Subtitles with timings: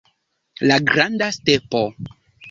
[0.71, 1.83] La granda stepo.